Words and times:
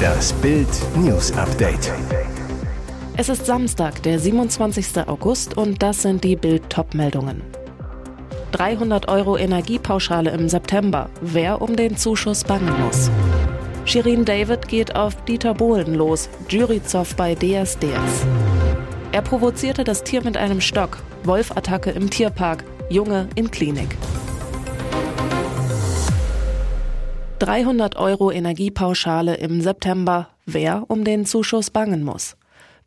Das 0.00 0.32
Bild 0.34 0.68
News 0.96 1.32
Update. 1.32 1.92
Es 3.16 3.28
ist 3.28 3.46
Samstag, 3.46 4.02
der 4.02 4.18
27. 4.18 5.06
August 5.06 5.56
und 5.56 5.82
das 5.82 6.02
sind 6.02 6.24
die 6.24 6.36
Bild 6.36 6.62
meldungen 6.94 7.42
300 8.52 9.08
Euro 9.08 9.36
Energiepauschale 9.36 10.30
im 10.30 10.48
September. 10.48 11.08
Wer 11.20 11.62
um 11.62 11.76
den 11.76 11.96
Zuschuss 11.96 12.44
bangen 12.44 12.74
muss. 12.84 13.10
Shirin 13.84 14.24
David 14.24 14.68
geht 14.68 14.96
auf 14.96 15.24
Dieter 15.24 15.54
Bohlen 15.54 15.94
los. 15.94 16.28
Juryzoff 16.48 17.14
bei 17.16 17.34
DSDS. 17.34 18.26
Er 19.12 19.22
provozierte 19.22 19.84
das 19.84 20.04
Tier 20.04 20.22
mit 20.22 20.36
einem 20.36 20.60
Stock. 20.60 20.98
Wolfattacke 21.24 21.90
im 21.90 22.10
Tierpark. 22.10 22.64
Junge 22.88 23.28
in 23.34 23.50
Klinik. 23.50 23.96
300 27.40 27.96
Euro 27.96 28.30
Energiepauschale 28.30 29.36
im 29.36 29.62
September. 29.62 30.28
Wer 30.44 30.84
um 30.88 31.04
den 31.04 31.24
Zuschuss 31.24 31.70
bangen 31.70 32.04
muss. 32.04 32.36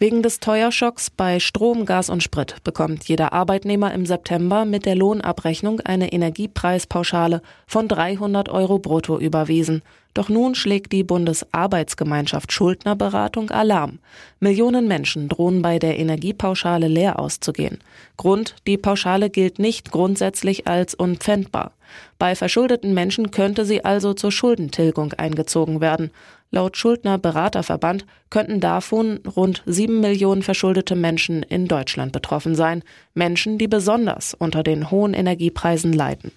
Wegen 0.03 0.21
des 0.21 0.41
Teuerschocks 0.41 1.09
bei 1.09 1.39
Strom, 1.39 1.85
Gas 1.85 2.09
und 2.09 2.21
Sprit 2.21 2.57
bekommt 2.66 3.05
jeder 3.05 3.31
Arbeitnehmer 3.31 3.94
im 3.94 4.05
September 4.05 4.66
mit 4.66 4.85
der 4.85 4.95
Lohnabrechnung 4.95 5.80
eine 5.80 6.11
Energiepreispauschale 6.11 7.41
von 7.67 7.88
300 7.88 8.49
Euro 8.49 8.80
brutto 8.80 9.17
überwiesen. 9.17 9.81
Doch 10.13 10.27
nun 10.27 10.55
schlägt 10.55 10.91
die 10.91 11.05
Bundesarbeitsgemeinschaft 11.05 12.52
Schuldnerberatung 12.52 13.49
Alarm. 13.49 13.99
Millionen 14.41 14.89
Menschen 14.89 15.30
drohen 15.30 15.61
bei 15.61 15.80
der 15.80 15.97
Energiepauschale 15.97 16.89
leer 16.89 17.17
auszugehen. 17.17 17.80
Grund, 18.17 18.55
die 18.67 18.77
Pauschale 18.77 19.30
gilt 19.30 19.58
nicht 19.58 19.89
grundsätzlich 19.91 20.67
als 20.67 20.95
unpfändbar. 20.95 21.72
Bei 22.20 22.35
verschuldeten 22.35 22.94
Menschen 22.94 23.31
könnte 23.31 23.63
sie 23.63 23.85
also 23.85 24.13
zur 24.13 24.33
Schuldentilgung 24.33 25.13
eingezogen 25.13 25.80
werden. 25.80 26.11
Laut 26.53 26.77
Schuldner 26.77 27.17
Beraterverband 27.17 28.05
könnten 28.30 28.59
davon 28.59 29.22
rund 29.36 29.64
sieben 29.66 30.02
Millionen 30.02 30.44
verschuldete 30.44 30.95
Menschen 30.95 31.41
in 31.41 31.67
Deutschland 31.67 32.11
betroffen 32.11 32.53
sein. 32.53 32.83
Menschen, 33.16 33.58
die 33.58 33.67
besonders 33.67 34.36
unter 34.36 34.61
den 34.61 34.91
hohen 34.91 35.16
Energiepreisen 35.16 35.94
leiden. 35.94 36.31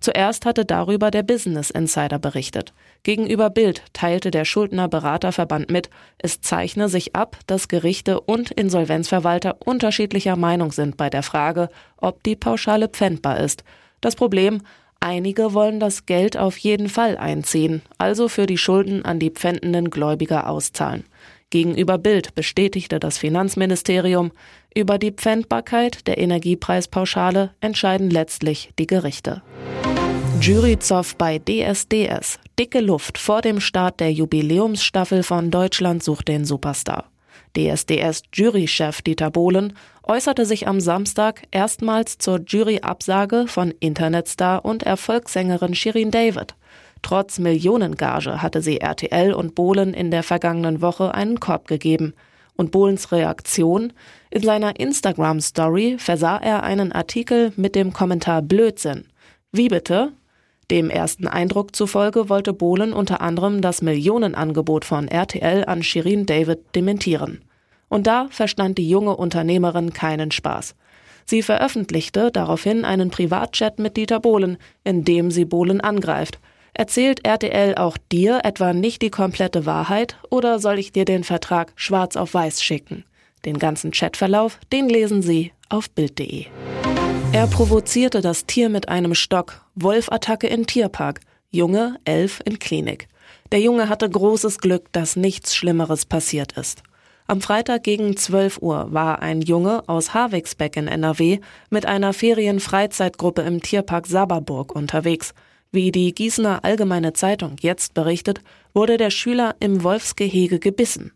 Zuerst 0.00 0.44
hatte 0.44 0.64
darüber 0.64 1.12
der 1.12 1.22
Business 1.22 1.70
Insider 1.70 2.18
berichtet. 2.18 2.72
Gegenüber 3.04 3.48
Bild 3.48 3.84
teilte 3.92 4.32
der 4.32 4.44
Schuldner 4.44 4.88
Beraterverband 4.88 5.70
mit, 5.70 5.88
es 6.18 6.40
zeichne 6.40 6.88
sich 6.88 7.14
ab, 7.14 7.38
dass 7.46 7.68
Gerichte 7.68 8.20
und 8.20 8.50
Insolvenzverwalter 8.50 9.56
unterschiedlicher 9.64 10.34
Meinung 10.34 10.72
sind 10.72 10.96
bei 10.96 11.10
der 11.10 11.22
Frage, 11.22 11.68
ob 11.96 12.24
die 12.24 12.34
Pauschale 12.34 12.88
pfändbar 12.88 13.38
ist. 13.38 13.62
Das 14.00 14.16
Problem, 14.16 14.62
Einige 15.02 15.54
wollen 15.54 15.80
das 15.80 16.04
Geld 16.04 16.36
auf 16.36 16.58
jeden 16.58 16.90
Fall 16.90 17.16
einziehen, 17.16 17.80
also 17.96 18.28
für 18.28 18.44
die 18.44 18.58
Schulden 18.58 19.02
an 19.02 19.18
die 19.18 19.30
pfändenden 19.30 19.88
Gläubiger 19.88 20.46
auszahlen. 20.46 21.04
Gegenüber 21.48 21.96
Bild 21.96 22.34
bestätigte 22.34 23.00
das 23.00 23.16
Finanzministerium, 23.16 24.30
über 24.74 24.98
die 24.98 25.10
Pfändbarkeit 25.10 26.06
der 26.06 26.18
Energiepreispauschale 26.18 27.54
entscheiden 27.62 28.10
letztlich 28.10 28.72
die 28.78 28.86
Gerichte. 28.86 29.42
Juryzoff 30.42 31.16
bei 31.16 31.38
DSDS. 31.38 32.38
Dicke 32.58 32.80
Luft 32.80 33.16
vor 33.16 33.40
dem 33.40 33.58
Start 33.58 34.00
der 34.00 34.12
Jubiläumsstaffel 34.12 35.22
von 35.22 35.50
Deutschland 35.50 36.04
sucht 36.04 36.28
den 36.28 36.44
Superstar. 36.44 37.10
DSDS-Jurychef 37.56 39.02
Dieter 39.02 39.30
Bohlen 39.30 39.72
äußerte 40.10 40.44
sich 40.44 40.66
am 40.66 40.80
Samstag 40.80 41.44
erstmals 41.52 42.18
zur 42.18 42.40
Juryabsage 42.44 43.46
von 43.46 43.72
Internetstar 43.78 44.64
und 44.64 44.82
Erfolgssängerin 44.82 45.76
Shirin 45.76 46.10
David. 46.10 46.56
Trotz 47.00 47.38
Millionengage 47.38 48.42
hatte 48.42 48.60
sie 48.60 48.80
RTL 48.80 49.32
und 49.32 49.54
Bohlen 49.54 49.94
in 49.94 50.10
der 50.10 50.24
vergangenen 50.24 50.82
Woche 50.82 51.14
einen 51.14 51.38
Korb 51.38 51.68
gegeben. 51.68 52.14
Und 52.56 52.72
Bohlens 52.72 53.12
Reaktion? 53.12 53.92
In 54.30 54.42
seiner 54.42 54.80
Instagram-Story 54.80 55.98
versah 56.00 56.38
er 56.38 56.64
einen 56.64 56.90
Artikel 56.90 57.52
mit 57.54 57.76
dem 57.76 57.92
Kommentar 57.92 58.42
Blödsinn. 58.42 59.04
Wie 59.52 59.68
bitte? 59.68 60.10
Dem 60.72 60.90
ersten 60.90 61.28
Eindruck 61.28 61.76
zufolge 61.76 62.28
wollte 62.28 62.52
Bohlen 62.52 62.92
unter 62.92 63.20
anderem 63.20 63.60
das 63.62 63.80
Millionenangebot 63.80 64.84
von 64.84 65.06
RTL 65.06 65.66
an 65.66 65.84
Shirin 65.84 66.26
David 66.26 66.74
dementieren. 66.74 67.44
Und 67.90 68.06
da 68.06 68.28
verstand 68.30 68.78
die 68.78 68.88
junge 68.88 69.16
Unternehmerin 69.16 69.92
keinen 69.92 70.30
Spaß. 70.30 70.74
Sie 71.26 71.42
veröffentlichte 71.42 72.30
daraufhin 72.30 72.86
einen 72.86 73.10
Privatchat 73.10 73.78
mit 73.78 73.98
Dieter 73.98 74.20
Bohlen, 74.20 74.56
in 74.84 75.04
dem 75.04 75.30
sie 75.30 75.44
Bohlen 75.44 75.82
angreift. 75.82 76.38
Erzählt 76.72 77.26
RTL 77.26 77.74
auch 77.74 77.98
dir 78.10 78.40
etwa 78.44 78.72
nicht 78.72 79.02
die 79.02 79.10
komplette 79.10 79.66
Wahrheit 79.66 80.16
oder 80.30 80.58
soll 80.60 80.78
ich 80.78 80.92
dir 80.92 81.04
den 81.04 81.24
Vertrag 81.24 81.72
schwarz 81.76 82.16
auf 82.16 82.32
weiß 82.32 82.62
schicken? 82.62 83.04
Den 83.44 83.58
ganzen 83.58 83.90
Chatverlauf, 83.90 84.58
den 84.72 84.88
lesen 84.88 85.22
Sie 85.22 85.52
auf 85.68 85.90
Bild.de. 85.90 86.46
Er 87.32 87.46
provozierte 87.46 88.20
das 88.20 88.46
Tier 88.46 88.68
mit 88.68 88.88
einem 88.88 89.14
Stock. 89.14 89.64
Wolfattacke 89.74 90.46
in 90.46 90.66
Tierpark. 90.66 91.20
Junge, 91.50 91.96
elf 92.04 92.40
in 92.44 92.58
Klinik. 92.58 93.08
Der 93.50 93.60
Junge 93.60 93.88
hatte 93.88 94.08
großes 94.08 94.58
Glück, 94.58 94.92
dass 94.92 95.16
nichts 95.16 95.56
Schlimmeres 95.56 96.06
passiert 96.06 96.52
ist. 96.52 96.82
Am 97.30 97.40
Freitag 97.40 97.84
gegen 97.84 98.16
12 98.16 98.58
Uhr 98.60 98.88
war 98.90 99.22
ein 99.22 99.40
Junge 99.40 99.88
aus 99.88 100.14
Havixbeck 100.14 100.76
in 100.76 100.88
NRW 100.88 101.38
mit 101.70 101.86
einer 101.86 102.12
Ferienfreizeitgruppe 102.12 103.42
im 103.42 103.62
Tierpark 103.62 104.08
Saberburg 104.08 104.74
unterwegs. 104.74 105.32
Wie 105.70 105.92
die 105.92 106.12
Gießener 106.12 106.64
Allgemeine 106.64 107.12
Zeitung 107.12 107.54
jetzt 107.60 107.94
berichtet, 107.94 108.40
wurde 108.74 108.96
der 108.96 109.10
Schüler 109.10 109.54
im 109.60 109.84
Wolfsgehege 109.84 110.58
gebissen. 110.58 111.12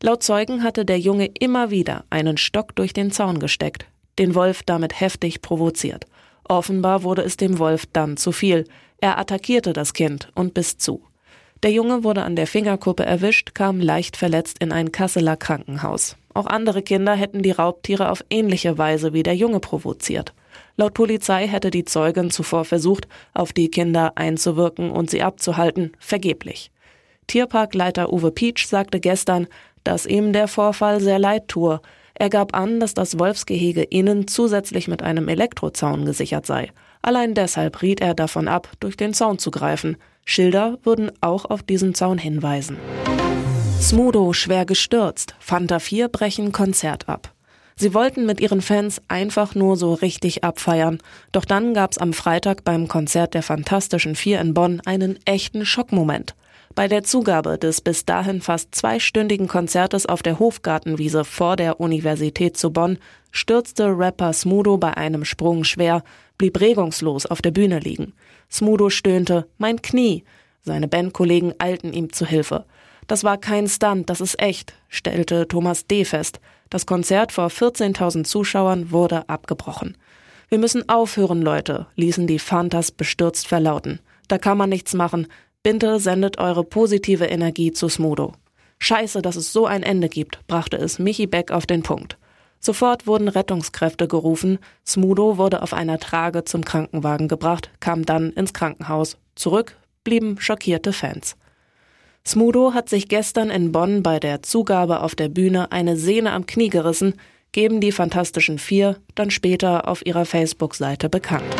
Laut 0.00 0.22
Zeugen 0.22 0.62
hatte 0.62 0.84
der 0.84 1.00
Junge 1.00 1.26
immer 1.26 1.72
wieder 1.72 2.04
einen 2.08 2.36
Stock 2.36 2.76
durch 2.76 2.92
den 2.92 3.10
Zaun 3.10 3.40
gesteckt 3.40 3.88
den 4.20 4.36
Wolf 4.36 4.62
damit 4.62 5.00
heftig 5.00 5.42
provoziert. 5.42 6.04
Offenbar 6.44 7.02
wurde 7.02 7.22
es 7.22 7.36
dem 7.36 7.58
Wolf 7.58 7.86
dann 7.92 8.16
zu 8.16 8.30
viel. 8.30 8.64
Er 9.00 9.18
attackierte 9.18 9.72
das 9.72 9.92
Kind 9.92 10.30
und 10.36 10.54
biss 10.54 10.78
zu. 10.78 11.02
Der 11.64 11.72
Junge 11.72 12.04
wurde 12.04 12.22
an 12.22 12.36
der 12.36 12.46
Fingerkuppe 12.46 13.04
erwischt, 13.04 13.54
kam 13.54 13.80
leicht 13.80 14.16
verletzt 14.16 14.58
in 14.60 14.70
ein 14.70 14.92
Kasseler 14.92 15.36
Krankenhaus. 15.36 16.16
Auch 16.32 16.46
andere 16.46 16.82
Kinder 16.82 17.14
hätten 17.14 17.42
die 17.42 17.50
Raubtiere 17.50 18.10
auf 18.10 18.24
ähnliche 18.30 18.78
Weise 18.78 19.12
wie 19.12 19.24
der 19.24 19.34
Junge 19.34 19.58
provoziert. 19.58 20.34
Laut 20.76 20.94
Polizei 20.94 21.48
hätte 21.48 21.72
die 21.72 21.84
Zeugin 21.84 22.30
zuvor 22.30 22.64
versucht, 22.64 23.08
auf 23.34 23.52
die 23.52 23.70
Kinder 23.70 24.12
einzuwirken 24.14 24.92
und 24.92 25.10
sie 25.10 25.22
abzuhalten, 25.22 25.92
vergeblich. 25.98 26.70
Tierparkleiter 27.26 28.12
Uwe 28.12 28.30
Pietsch 28.30 28.66
sagte 28.66 29.00
gestern, 29.00 29.48
dass 29.82 30.06
ihm 30.06 30.32
der 30.32 30.46
Vorfall 30.46 31.00
sehr 31.00 31.18
leid 31.18 31.48
tue. 31.48 31.80
Er 32.14 32.30
gab 32.30 32.56
an, 32.56 32.78
dass 32.78 32.94
das 32.94 33.18
Wolfsgehege 33.18 33.82
innen 33.82 34.28
zusätzlich 34.28 34.86
mit 34.86 35.02
einem 35.02 35.28
Elektrozaun 35.28 36.04
gesichert 36.04 36.46
sei. 36.46 36.70
Allein 37.02 37.34
deshalb 37.34 37.82
riet 37.82 38.00
er 38.00 38.14
davon 38.14 38.48
ab, 38.48 38.70
durch 38.80 38.96
den 38.96 39.14
Zaun 39.14 39.38
zu 39.38 39.50
greifen. 39.50 39.96
Schilder 40.30 40.76
würden 40.82 41.10
auch 41.22 41.46
auf 41.46 41.62
diesen 41.62 41.94
Zaun 41.94 42.18
hinweisen. 42.18 42.76
Smudo 43.80 44.34
schwer 44.34 44.66
gestürzt. 44.66 45.34
Fanta 45.38 45.78
4 45.78 46.08
brechen 46.08 46.52
Konzert 46.52 47.08
ab. 47.08 47.32
Sie 47.76 47.94
wollten 47.94 48.26
mit 48.26 48.38
ihren 48.38 48.60
Fans 48.60 49.00
einfach 49.08 49.54
nur 49.54 49.78
so 49.78 49.94
richtig 49.94 50.44
abfeiern. 50.44 50.98
Doch 51.32 51.46
dann 51.46 51.72
gab's 51.72 51.96
am 51.96 52.12
Freitag 52.12 52.62
beim 52.62 52.88
Konzert 52.88 53.32
der 53.32 53.42
Fantastischen 53.42 54.16
Vier 54.16 54.42
in 54.42 54.52
Bonn 54.52 54.82
einen 54.84 55.18
echten 55.24 55.64
Schockmoment. 55.64 56.34
Bei 56.74 56.86
der 56.86 57.02
Zugabe 57.02 57.58
des 57.58 57.80
bis 57.80 58.04
dahin 58.04 58.40
fast 58.40 58.74
zweistündigen 58.74 59.48
Konzertes 59.48 60.06
auf 60.06 60.22
der 60.22 60.38
Hofgartenwiese 60.38 61.24
vor 61.24 61.56
der 61.56 61.80
Universität 61.80 62.56
zu 62.56 62.72
Bonn 62.72 62.98
stürzte 63.30 63.86
Rapper 63.86 64.32
Smudo 64.32 64.78
bei 64.78 64.96
einem 64.96 65.24
Sprung 65.24 65.64
schwer, 65.64 66.02
blieb 66.36 66.60
regungslos 66.60 67.26
auf 67.26 67.42
der 67.42 67.50
Bühne 67.50 67.78
liegen. 67.78 68.14
Smudo 68.50 68.90
stöhnte, 68.90 69.46
mein 69.58 69.82
Knie. 69.82 70.24
Seine 70.62 70.88
Bandkollegen 70.88 71.54
eilten 71.58 71.92
ihm 71.92 72.12
zu 72.12 72.26
Hilfe. 72.26 72.64
Das 73.06 73.24
war 73.24 73.38
kein 73.38 73.68
Stunt, 73.68 74.10
das 74.10 74.20
ist 74.20 74.38
echt, 74.40 74.74
stellte 74.88 75.48
Thomas 75.48 75.86
D. 75.86 76.04
fest. 76.04 76.40
Das 76.68 76.84
Konzert 76.84 77.32
vor 77.32 77.48
14.000 77.48 78.24
Zuschauern 78.24 78.90
wurde 78.90 79.28
abgebrochen. 79.28 79.96
Wir 80.50 80.58
müssen 80.58 80.88
aufhören, 80.88 81.42
Leute, 81.42 81.86
ließen 81.96 82.26
die 82.26 82.38
Fantas 82.38 82.90
bestürzt 82.90 83.46
verlauten. 83.46 84.00
Da 84.28 84.38
kann 84.38 84.58
man 84.58 84.68
nichts 84.68 84.92
machen. 84.94 85.26
Bitte 85.62 85.98
sendet 86.00 86.38
eure 86.38 86.64
positive 86.64 87.26
Energie 87.26 87.72
zu 87.72 87.88
Smudo. 87.88 88.32
Scheiße, 88.78 89.22
dass 89.22 89.36
es 89.36 89.52
so 89.52 89.66
ein 89.66 89.82
Ende 89.82 90.08
gibt, 90.08 90.46
brachte 90.46 90.76
es 90.76 90.98
Michi 90.98 91.26
Beck 91.26 91.50
auf 91.50 91.66
den 91.66 91.82
Punkt. 91.82 92.16
Sofort 92.60 93.06
wurden 93.06 93.28
Rettungskräfte 93.28 94.08
gerufen. 94.08 94.58
Smudo 94.86 95.36
wurde 95.36 95.62
auf 95.62 95.72
einer 95.72 95.98
Trage 95.98 96.44
zum 96.44 96.64
Krankenwagen 96.64 97.28
gebracht, 97.28 97.70
kam 97.80 98.04
dann 98.04 98.32
ins 98.32 98.52
Krankenhaus. 98.52 99.16
Zurück 99.34 99.76
blieben 100.04 100.40
schockierte 100.40 100.92
Fans. 100.92 101.36
Smudo 102.26 102.74
hat 102.74 102.88
sich 102.88 103.08
gestern 103.08 103.50
in 103.50 103.72
Bonn 103.72 104.02
bei 104.02 104.20
der 104.20 104.42
Zugabe 104.42 105.00
auf 105.02 105.14
der 105.14 105.28
Bühne 105.28 105.72
eine 105.72 105.96
Sehne 105.96 106.32
am 106.32 106.46
Knie 106.46 106.68
gerissen, 106.68 107.14
geben 107.52 107.80
die 107.80 107.92
Fantastischen 107.92 108.58
Vier 108.58 108.96
dann 109.14 109.30
später 109.30 109.88
auf 109.88 110.04
ihrer 110.04 110.24
Facebook-Seite 110.24 111.08
bekannt. 111.08 111.56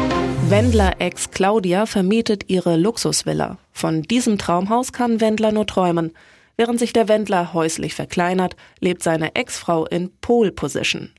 Wendler-Ex 0.51 1.31
Claudia 1.31 1.85
vermietet 1.85 2.45
ihre 2.49 2.79
Luxusvilla. 2.79 3.59
Von 3.71 4.01
diesem 4.01 4.39
Traumhaus 4.39 4.95
kann 4.95 5.21
Wendler 5.21 5.53
nur 5.53 5.67
träumen. 5.67 6.15
Während 6.57 6.79
sich 6.79 6.95
der 6.95 7.07
Wendler 7.07 7.53
häuslich 7.53 7.95
verkleinert, 7.95 8.57
lebt 8.81 9.03
seine 9.03 9.35
Ex-Frau 9.35 9.85
in 9.85 10.11
Pole 10.23 10.51
Position. 10.51 11.11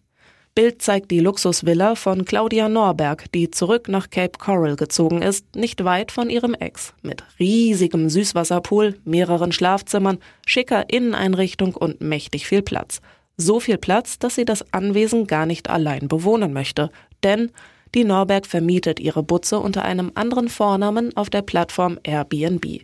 Bild 0.55 0.81
zeigt 0.81 1.11
die 1.11 1.19
Luxusvilla 1.19 1.93
von 1.93 2.25
Claudia 2.25 2.69
Norberg, 2.69 3.31
die 3.31 3.51
zurück 3.51 3.87
nach 3.87 4.09
Cape 4.09 4.39
Coral 4.39 4.75
gezogen 4.75 5.21
ist, 5.21 5.55
nicht 5.55 5.83
weit 5.83 6.11
von 6.11 6.31
ihrem 6.31 6.55
Ex, 6.55 6.95
mit 7.03 7.23
riesigem 7.39 8.09
Süßwasserpool, 8.09 8.97
mehreren 9.05 9.51
Schlafzimmern, 9.51 10.17
schicker 10.47 10.89
Inneneinrichtung 10.89 11.75
und 11.75 12.01
mächtig 12.01 12.47
viel 12.47 12.63
Platz. 12.63 12.99
So 13.37 13.59
viel 13.59 13.77
Platz, 13.77 14.17
dass 14.17 14.33
sie 14.33 14.45
das 14.45 14.73
Anwesen 14.73 15.27
gar 15.27 15.45
nicht 15.45 15.69
allein 15.69 16.07
bewohnen 16.07 16.51
möchte, 16.51 16.89
denn 17.23 17.51
die 17.95 18.03
Norberg 18.03 18.45
vermietet 18.45 18.99
ihre 18.99 19.23
Butze 19.23 19.59
unter 19.59 19.83
einem 19.83 20.11
anderen 20.15 20.49
Vornamen 20.49 21.15
auf 21.17 21.29
der 21.29 21.41
Plattform 21.41 21.97
Airbnb. 22.03 22.81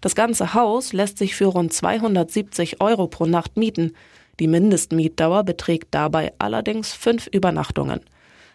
Das 0.00 0.14
ganze 0.14 0.54
Haus 0.54 0.92
lässt 0.92 1.18
sich 1.18 1.34
für 1.34 1.46
rund 1.46 1.72
270 1.72 2.80
Euro 2.80 3.06
pro 3.06 3.26
Nacht 3.26 3.56
mieten. 3.56 3.92
Die 4.40 4.48
Mindestmietdauer 4.48 5.44
beträgt 5.44 5.88
dabei 5.90 6.32
allerdings 6.38 6.92
fünf 6.92 7.26
Übernachtungen. 7.28 8.00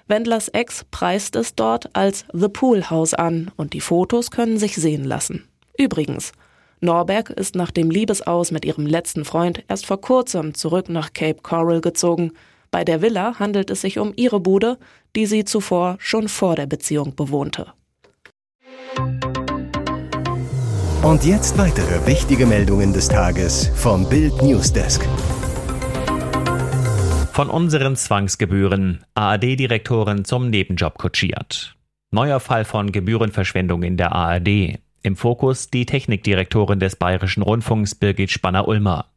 Wendlers 0.08 0.50
Ex 0.50 0.86
preist 0.92 1.36
es 1.36 1.56
dort 1.56 1.96
als 1.96 2.26
The 2.34 2.50
Pool 2.50 2.90
House 2.90 3.14
an 3.14 3.52
und 3.56 3.74
die 3.74 3.82
Fotos 3.82 4.32
können 4.32 4.58
sich 4.58 4.76
sehen 4.76 5.06
lassen. 5.06 5.48
Übrigens, 5.78 6.34
Norberg 6.82 7.30
ist 7.30 7.56
nach 7.56 7.72
dem 7.72 7.90
Liebesaus 7.90 8.52
mit 8.52 8.66
ihrem 8.66 8.86
letzten 8.86 9.24
Freund 9.24 9.64
erst 9.70 9.86
vor 9.86 10.02
kurzem 10.02 10.54
zurück 10.54 10.90
nach 10.90 11.14
Cape 11.14 11.42
Coral 11.42 11.80
gezogen. 11.80 12.34
Bei 12.74 12.84
der 12.84 13.04
Villa 13.04 13.38
handelt 13.38 13.70
es 13.70 13.82
sich 13.82 14.00
um 14.00 14.14
ihre 14.16 14.40
Bude, 14.40 14.80
die 15.16 15.28
sie 15.28 15.46
zuvor 15.46 15.96
schon 16.00 16.28
vor 16.28 16.56
der 16.56 16.66
Beziehung 16.66 17.16
bewohnte. 17.16 17.68
Und 21.04 21.24
jetzt 21.24 21.56
weitere 21.60 22.08
wichtige 22.08 22.48
Meldungen 22.48 22.92
des 22.92 23.10
Tages 23.10 23.68
vom 23.76 24.10
Bild 24.10 24.42
Newsdesk. 24.42 25.08
Von 27.32 27.52
unseren 27.52 27.96
Zwangsgebühren. 27.96 29.06
ARD-Direktorin 29.14 30.26
zum 30.26 30.50
Nebenjob 30.50 30.98
kutschiert. 30.98 31.76
Neuer 32.10 32.40
Fall 32.40 32.66
von 32.66 32.92
Gebührenverschwendung 32.92 33.84
in 33.84 33.98
der 33.98 34.14
ARD. 34.14 34.80
Im 35.04 35.16
Fokus 35.16 35.70
die 35.70 35.86
Technikdirektorin 35.86 36.80
des 36.80 36.96
Bayerischen 36.96 37.44
Rundfunks 37.44 37.94
Birgit 37.94 38.32
Spanner-Ulmer. 38.32 39.13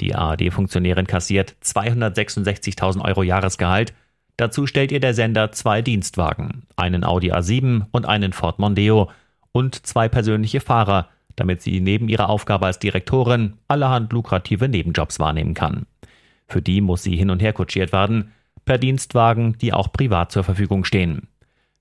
Die 0.00 0.14
ARD-Funktionärin 0.14 1.06
kassiert 1.06 1.54
266.000 1.62 3.04
Euro 3.04 3.22
Jahresgehalt. 3.22 3.92
Dazu 4.36 4.66
stellt 4.66 4.92
ihr 4.92 5.00
der 5.00 5.14
Sender 5.14 5.52
zwei 5.52 5.82
Dienstwagen, 5.82 6.62
einen 6.76 7.04
Audi 7.04 7.32
A7 7.32 7.86
und 7.92 8.06
einen 8.06 8.32
Ford 8.32 8.58
Mondeo 8.58 9.10
und 9.52 9.86
zwei 9.86 10.08
persönliche 10.08 10.60
Fahrer, 10.60 11.08
damit 11.36 11.62
sie 11.62 11.80
neben 11.80 12.08
ihrer 12.08 12.28
Aufgabe 12.28 12.66
als 12.66 12.78
Direktorin 12.78 13.54
allerhand 13.68 14.12
lukrative 14.12 14.68
Nebenjobs 14.68 15.20
wahrnehmen 15.20 15.54
kann. 15.54 15.86
Für 16.48 16.62
die 16.62 16.80
muss 16.80 17.02
sie 17.02 17.16
hin 17.16 17.30
und 17.30 17.40
her 17.40 17.52
kutschiert 17.52 17.92
werden, 17.92 18.32
per 18.64 18.78
Dienstwagen, 18.78 19.56
die 19.58 19.72
auch 19.72 19.92
privat 19.92 20.32
zur 20.32 20.44
Verfügung 20.44 20.84
stehen. 20.84 21.28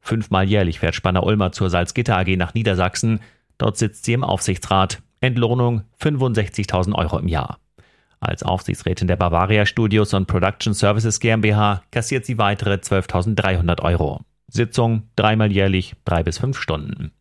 Fünfmal 0.02 0.48
jährlich 0.48 0.80
fährt 0.80 0.96
Spanner 0.96 1.24
Ulmer 1.24 1.52
zur 1.52 1.70
Salzgitter 1.70 2.18
AG 2.18 2.36
nach 2.38 2.54
Niedersachsen. 2.54 3.20
Dort 3.58 3.78
sitzt 3.78 4.06
sie 4.06 4.14
im 4.14 4.24
Aufsichtsrat. 4.24 5.02
Entlohnung 5.20 5.84
65.000 6.02 6.96
Euro 6.96 7.20
im 7.20 7.28
Jahr. 7.28 7.60
Als 8.22 8.44
Aufsichtsrätin 8.44 9.08
der 9.08 9.16
Bavaria 9.16 9.66
Studios 9.66 10.14
und 10.14 10.28
Production 10.28 10.76
Services 10.76 11.20
GmbH 11.20 11.82
kassiert 11.92 12.24
sie 12.24 12.38
weitere 12.38 12.76
12.300 12.76 13.82
Euro. 13.82 14.22
Sitzung 14.48 15.10
dreimal 15.16 15.52
jährlich, 15.52 15.96
drei 16.06 16.22
bis 16.22 16.38
fünf 16.38 16.60
Stunden. 16.60 17.12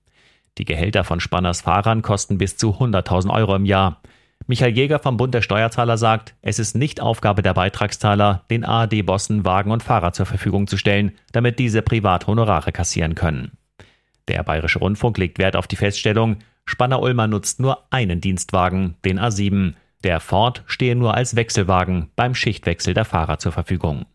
Die 0.58 0.66
Gehälter 0.66 1.02
von 1.04 1.18
Spanners 1.18 1.62
Fahrern 1.62 2.02
kosten 2.02 2.36
bis 2.36 2.58
zu 2.58 2.72
100.000 2.72 3.30
Euro 3.30 3.56
im 3.56 3.64
Jahr. 3.64 4.02
Michael 4.46 4.76
Jäger 4.76 4.98
vom 4.98 5.16
Bund 5.16 5.32
der 5.32 5.42
Steuerzahler 5.42 5.96
sagt, 5.96 6.34
es 6.42 6.58
ist 6.58 6.76
nicht 6.76 7.00
Aufgabe 7.00 7.40
der 7.40 7.54
Beitragszahler, 7.54 8.44
den 8.50 8.64
ARD-Bossen 8.64 9.46
Wagen 9.46 9.70
und 9.70 9.82
Fahrer 9.82 10.12
zur 10.12 10.26
Verfügung 10.26 10.66
zu 10.66 10.76
stellen, 10.76 11.12
damit 11.32 11.58
diese 11.58 11.80
privat 11.80 12.26
Honorare 12.26 12.72
kassieren 12.72 13.14
können. 13.14 13.52
Der 14.28 14.42
Bayerische 14.42 14.80
Rundfunk 14.80 15.16
legt 15.16 15.38
Wert 15.38 15.56
auf 15.56 15.66
die 15.66 15.76
Feststellung, 15.76 16.36
Spanner-Ulmer 16.66 17.26
nutzt 17.26 17.58
nur 17.58 17.86
einen 17.90 18.20
Dienstwagen, 18.20 18.96
den 19.04 19.18
A7. 19.18 19.74
Der 20.02 20.20
Ford 20.20 20.62
stehe 20.66 20.96
nur 20.96 21.14
als 21.14 21.36
Wechselwagen 21.36 22.10
beim 22.16 22.34
Schichtwechsel 22.34 22.94
der 22.94 23.04
Fahrer 23.04 23.38
zur 23.38 23.52
Verfügung. 23.52 24.06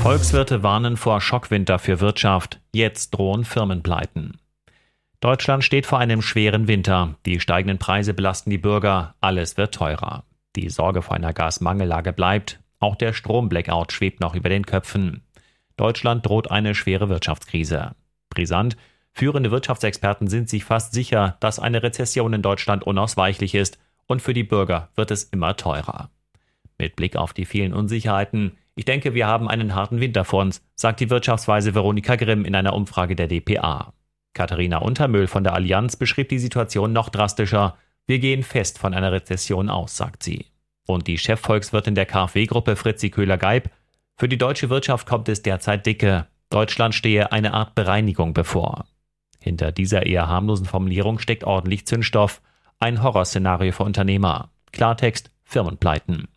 Volkswirte 0.00 0.62
warnen 0.62 0.96
vor 0.96 1.20
Schockwinter 1.20 1.78
für 1.78 2.00
Wirtschaft. 2.00 2.60
Jetzt 2.72 3.10
drohen 3.10 3.44
Firmenpleiten. 3.44 4.38
Deutschland 5.20 5.64
steht 5.64 5.86
vor 5.86 5.98
einem 5.98 6.22
schweren 6.22 6.68
Winter. 6.68 7.16
Die 7.26 7.40
steigenden 7.40 7.78
Preise 7.78 8.14
belasten 8.14 8.50
die 8.50 8.58
Bürger. 8.58 9.14
Alles 9.20 9.56
wird 9.56 9.74
teurer. 9.74 10.24
Die 10.54 10.68
Sorge 10.68 11.02
vor 11.02 11.16
einer 11.16 11.32
Gasmangellage 11.32 12.12
bleibt. 12.12 12.60
Auch 12.78 12.94
der 12.94 13.12
Stromblackout 13.12 13.92
schwebt 13.92 14.20
noch 14.20 14.34
über 14.34 14.50
den 14.50 14.66
Köpfen. 14.66 15.22
Deutschland 15.76 16.26
droht 16.26 16.50
eine 16.50 16.74
schwere 16.74 17.08
Wirtschaftskrise. 17.08 17.96
Brisant. 18.28 18.76
Führende 19.10 19.50
Wirtschaftsexperten 19.50 20.28
sind 20.28 20.48
sich 20.50 20.64
fast 20.64 20.92
sicher, 20.92 21.38
dass 21.40 21.58
eine 21.58 21.82
Rezession 21.82 22.34
in 22.34 22.42
Deutschland 22.42 22.84
unausweichlich 22.84 23.54
ist 23.54 23.78
und 24.06 24.22
für 24.22 24.34
die 24.34 24.44
Bürger 24.44 24.88
wird 24.94 25.10
es 25.10 25.24
immer 25.24 25.56
teurer. 25.56 26.10
Mit 26.78 26.96
Blick 26.96 27.16
auf 27.16 27.32
die 27.32 27.44
vielen 27.44 27.72
Unsicherheiten, 27.72 28.52
ich 28.74 28.84
denke, 28.84 29.14
wir 29.14 29.26
haben 29.26 29.48
einen 29.48 29.74
harten 29.74 30.00
Winter 30.00 30.24
vor 30.24 30.42
uns, 30.42 30.62
sagt 30.74 31.00
die 31.00 31.10
Wirtschaftsweise 31.10 31.74
Veronika 31.74 32.16
Grimm 32.16 32.44
in 32.44 32.54
einer 32.54 32.74
Umfrage 32.74 33.14
der 33.14 33.28
dpa. 33.28 33.92
Katharina 34.34 34.78
Untermüll 34.78 35.28
von 35.28 35.44
der 35.44 35.54
Allianz 35.54 35.96
beschrieb 35.96 36.28
die 36.28 36.40
Situation 36.40 36.92
noch 36.92 37.08
drastischer. 37.08 37.76
Wir 38.06 38.18
gehen 38.18 38.42
fest 38.42 38.78
von 38.78 38.92
einer 38.92 39.12
Rezession 39.12 39.70
aus, 39.70 39.96
sagt 39.96 40.24
sie. 40.24 40.46
Und 40.86 41.06
die 41.06 41.18
Chefvolkswirtin 41.18 41.94
der 41.94 42.06
KfW-Gruppe 42.06 42.76
Fritzi 42.76 43.10
Köhler-Geib, 43.10 43.70
für 44.16 44.28
die 44.28 44.38
deutsche 44.38 44.70
Wirtschaft 44.70 45.06
kommt 45.06 45.28
es 45.28 45.42
derzeit 45.42 45.86
dicke. 45.86 46.26
Deutschland 46.50 46.94
stehe 46.94 47.32
eine 47.32 47.52
Art 47.52 47.74
Bereinigung 47.74 48.32
bevor. 48.32 48.84
Hinter 49.40 49.72
dieser 49.72 50.06
eher 50.06 50.28
harmlosen 50.28 50.66
Formulierung 50.66 51.18
steckt 51.18 51.44
ordentlich 51.44 51.86
Zündstoff. 51.86 52.40
Ein 52.80 53.02
Horrorszenario 53.02 53.72
für 53.72 53.84
Unternehmer. 53.84 54.50
Klartext, 54.72 55.30
Firmenpleiten. 55.44 56.28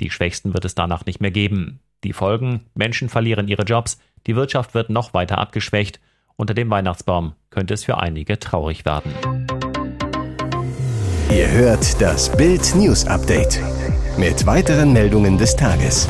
Die 0.00 0.10
Schwächsten 0.10 0.54
wird 0.54 0.64
es 0.64 0.74
danach 0.74 1.06
nicht 1.06 1.20
mehr 1.20 1.30
geben. 1.30 1.80
Die 2.04 2.12
Folgen, 2.12 2.66
Menschen 2.74 3.08
verlieren 3.08 3.48
ihre 3.48 3.64
Jobs, 3.64 3.98
die 4.26 4.36
Wirtschaft 4.36 4.74
wird 4.74 4.90
noch 4.90 5.14
weiter 5.14 5.38
abgeschwächt 5.38 6.00
unter 6.36 6.52
dem 6.52 6.70
Weihnachtsbaum 6.70 7.34
könnte 7.50 7.74
es 7.74 7.84
für 7.84 7.98
einige 7.98 8.38
traurig 8.38 8.84
werden. 8.84 9.12
Ihr 11.30 11.50
hört 11.50 12.00
das 12.00 12.34
Bild 12.36 12.74
News 12.76 13.06
Update 13.06 13.60
mit 14.18 14.46
weiteren 14.46 14.92
Meldungen 14.92 15.38
des 15.38 15.56
Tages. 15.56 16.08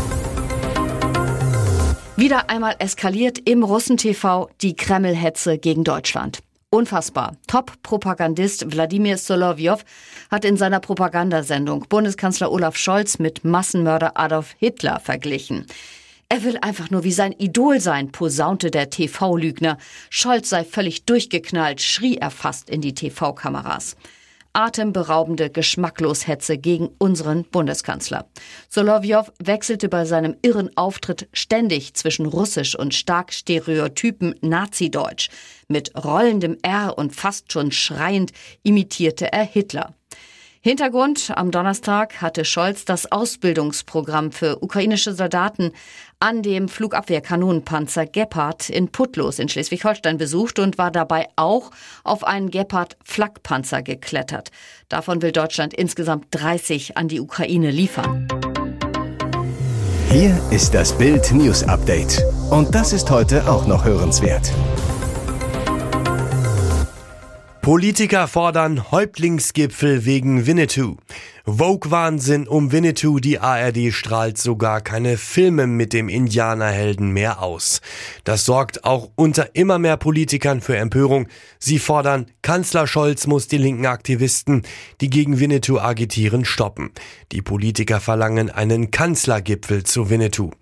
Wieder 2.17 2.51
einmal 2.51 2.75
eskaliert 2.79 3.39
im 3.39 3.63
Russen-TV 3.63 4.51
die 4.63 4.75
Kreml-Hetze 4.75 5.59
gegen 5.59 5.85
Deutschland. 5.85 6.41
Unfassbar. 6.71 7.37
Top-Propagandist 7.47 8.73
Wladimir 8.73 9.19
Solovyov 9.19 9.85
hat 10.31 10.45
in 10.45 10.57
seiner 10.57 10.81
Propagandasendung 10.81 11.87
Bundeskanzler 11.89 12.51
Olaf 12.51 12.77
Scholz 12.77 13.21
mit 13.21 13.45
Massenmörder 13.45 14.19
Adolf 14.19 14.55
Hitler 14.59 14.99
verglichen. 14.99 15.67
Er 16.29 16.43
will 16.43 16.59
einfach 16.61 16.91
nur 16.91 17.05
wie 17.05 17.13
sein 17.13 17.31
Idol 17.39 17.79
sein, 17.79 18.11
posaunte 18.11 18.73
der 18.73 18.91
TV-Lügner. 18.91 19.79
Scholz 20.11 20.51
sei 20.51 20.65
völlig 20.65 21.05
durchgeknallt, 21.05 21.81
schrie 21.81 22.17
er 22.17 22.33
fast 22.33 22.69
in 22.69 22.81
die 22.81 22.95
TV-Kameras. 22.95 23.97
Atemberaubende 24.57 25.51
Geschmackloshetze 25.51 26.57
gegen 26.57 26.89
unseren 26.97 27.45
Bundeskanzler. 27.45 28.27
Solovyov 28.71 29.31
wechselte 29.39 29.91
bei 29.91 30.07
seinem 30.07 30.35
irren 30.41 30.75
Auftritt 30.79 31.29
ständig 31.35 31.93
zwischen 31.93 32.25
russisch 32.25 32.75
und 32.75 32.95
stark 32.95 33.35
stereotypen 33.35 34.35
Nazi-Deutsch. 34.41 35.29
Mit 35.69 35.93
rollendem 36.03 36.57
R 36.63 36.97
und 36.97 37.15
fast 37.15 37.53
schon 37.53 37.71
schreiend 37.71 38.33
imitierte 38.63 39.31
er 39.31 39.45
Hitler. 39.45 39.93
Hintergrund, 40.67 41.31
am 41.37 41.53
Donnerstag 41.53 42.21
hatte 42.21 42.45
Scholz 42.45 42.85
das 42.85 43.13
Ausbildungsprogramm 43.13 44.33
für 44.33 44.65
ukrainische 44.65 45.15
Soldaten 45.15 45.71
an 46.19 46.43
dem 46.43 46.69
Flugabwehrkanonenpanzer 46.69 48.05
Gepard 48.05 48.69
in 48.69 48.89
Putlos 48.91 49.39
in 49.39 49.49
Schleswig-Holstein 49.49 50.19
besucht 50.19 50.59
und 50.59 50.77
war 50.77 50.91
dabei 50.91 51.29
auch 51.37 51.71
auf 52.03 52.25
einen 52.25 52.51
Gepard-Flakpanzer 52.51 53.83
geklettert. 53.83 54.51
Davon 54.89 55.23
will 55.23 55.31
Deutschland 55.31 55.73
insgesamt 55.73 56.27
30 56.33 56.97
an 56.97 57.07
die 57.07 57.21
Ukraine 57.21 57.71
liefern. 57.71 58.27
Hier 60.11 60.37
ist 60.51 60.75
das 60.75 60.99
Bild 60.99 61.31
News 61.31 61.63
Update. 61.63 62.21
Und 62.51 62.75
das 62.75 62.93
ist 62.93 63.09
heute 63.09 63.49
auch 63.49 63.69
noch 63.69 63.85
hörenswert. 63.85 64.51
Politiker 67.67 68.29
fordern 68.29 68.93
Häuptlingsgipfel 68.93 70.05
wegen 70.05 70.47
Winnetou. 70.47 70.99
Vogue-Wahnsinn 71.47 72.47
um 72.47 72.71
Winnetou, 72.71 73.19
die 73.19 73.41
ARD 73.41 73.93
strahlt 73.93 74.39
sogar 74.39 74.81
keine 74.81 75.19
Filme 75.19 75.67
mit 75.67 75.93
dem 75.93 76.09
Indianerhelden 76.09 77.11
mehr 77.11 77.43
aus. 77.43 77.81
Das 78.23 78.45
sorgt 78.45 78.85
auch 78.85 79.11
unter 79.17 79.57
immer 79.57 79.81
mehr 79.81 79.97
Politikern 79.97 80.61
für 80.61 80.77
Empörung. 80.77 81.27
Sie 81.59 81.81
fordern, 81.81 82.27
Kanzler 82.41 82.87
Scholz 82.87 83.27
muss 83.27 83.49
die 83.49 83.59
linken 83.59 83.87
Aktivisten, 83.87 84.63
die 85.01 85.11
gegen 85.11 85.41
Winnetou 85.41 85.81
agitieren, 85.81 86.45
stoppen. 86.45 86.93
Die 87.33 87.43
Politiker 87.43 87.99
verlangen 87.99 88.49
einen 88.49 88.93
Kanzlergipfel 88.93 89.83
zu 89.83 90.09
Winnetou. 90.09 90.53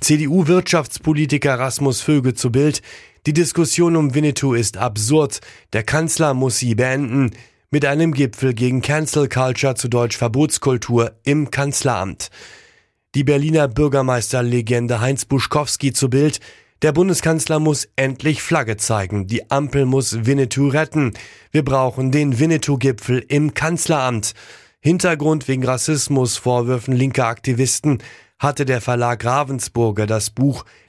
CDU-Wirtschaftspolitiker 0.00 1.56
Rasmus 1.56 2.00
Vöge 2.00 2.34
zu 2.34 2.50
Bild. 2.50 2.82
Die 3.26 3.32
Diskussion 3.32 3.96
um 3.96 4.14
Winnetou 4.14 4.54
ist 4.54 4.76
absurd. 4.76 5.40
Der 5.72 5.82
Kanzler 5.82 6.34
muss 6.34 6.58
sie 6.58 6.74
beenden. 6.74 7.32
Mit 7.70 7.84
einem 7.84 8.14
Gipfel 8.14 8.54
gegen 8.54 8.80
Cancel 8.80 9.28
Culture 9.28 9.74
zu 9.74 9.88
Deutsch 9.88 10.16
Verbotskultur 10.16 11.12
im 11.24 11.50
Kanzleramt. 11.50 12.30
Die 13.14 13.24
Berliner 13.24 13.68
Bürgermeisterlegende 13.68 15.00
Heinz 15.00 15.24
Buschkowski 15.24 15.92
zu 15.92 16.08
Bild. 16.08 16.40
Der 16.80 16.92
Bundeskanzler 16.92 17.58
muss 17.58 17.88
endlich 17.96 18.40
Flagge 18.40 18.76
zeigen. 18.76 19.26
Die 19.26 19.50
Ampel 19.50 19.84
muss 19.84 20.24
Winnetou 20.24 20.68
retten. 20.68 21.12
Wir 21.50 21.64
brauchen 21.64 22.12
den 22.12 22.38
Winnetou-Gipfel 22.38 23.24
im 23.28 23.52
Kanzleramt. 23.52 24.32
Hintergrund 24.80 25.48
wegen 25.48 25.64
Rassismusvorwürfen 25.64 26.94
linker 26.94 27.26
Aktivisten 27.26 27.98
hatte 28.38 28.64
der 28.64 28.80
Verlag 28.80 29.24
Ravensburger 29.24 30.06
das 30.06 30.30
Buch 30.30 30.64